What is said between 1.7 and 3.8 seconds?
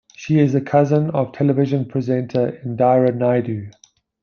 presenter Indira Naidoo.